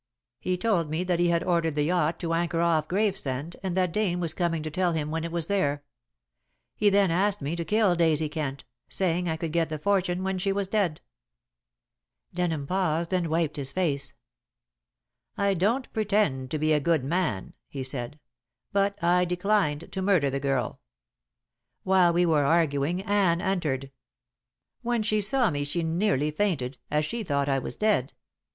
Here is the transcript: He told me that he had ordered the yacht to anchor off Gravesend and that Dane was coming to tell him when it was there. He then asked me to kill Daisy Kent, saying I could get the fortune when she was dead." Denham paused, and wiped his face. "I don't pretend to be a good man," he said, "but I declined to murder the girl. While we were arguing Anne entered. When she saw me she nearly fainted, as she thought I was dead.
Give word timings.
He 0.39 0.57
told 0.57 0.89
me 0.89 1.03
that 1.03 1.19
he 1.19 1.27
had 1.29 1.43
ordered 1.43 1.75
the 1.75 1.83
yacht 1.83 2.19
to 2.21 2.33
anchor 2.33 2.59
off 2.59 2.87
Gravesend 2.87 3.55
and 3.61 3.77
that 3.77 3.91
Dane 3.91 4.19
was 4.19 4.33
coming 4.33 4.63
to 4.63 4.71
tell 4.71 4.93
him 4.93 5.11
when 5.11 5.23
it 5.23 5.31
was 5.31 5.45
there. 5.45 5.83
He 6.75 6.89
then 6.89 7.11
asked 7.11 7.39
me 7.39 7.55
to 7.55 7.63
kill 7.63 7.93
Daisy 7.93 8.27
Kent, 8.27 8.63
saying 8.89 9.29
I 9.29 9.37
could 9.37 9.51
get 9.51 9.69
the 9.69 9.77
fortune 9.77 10.23
when 10.23 10.39
she 10.39 10.51
was 10.51 10.67
dead." 10.67 11.01
Denham 12.33 12.65
paused, 12.65 13.13
and 13.13 13.27
wiped 13.27 13.57
his 13.57 13.71
face. 13.73 14.13
"I 15.37 15.53
don't 15.53 15.93
pretend 15.93 16.49
to 16.49 16.57
be 16.57 16.73
a 16.73 16.79
good 16.79 17.03
man," 17.03 17.53
he 17.67 17.83
said, 17.83 18.19
"but 18.71 18.97
I 19.03 19.23
declined 19.23 19.91
to 19.91 20.01
murder 20.01 20.31
the 20.31 20.39
girl. 20.39 20.79
While 21.83 22.11
we 22.11 22.25
were 22.25 22.43
arguing 22.45 23.03
Anne 23.03 23.39
entered. 23.39 23.91
When 24.81 25.03
she 25.03 25.21
saw 25.21 25.51
me 25.51 25.63
she 25.63 25.83
nearly 25.83 26.31
fainted, 26.31 26.79
as 26.89 27.05
she 27.05 27.21
thought 27.21 27.47
I 27.47 27.59
was 27.59 27.77
dead. 27.77 28.13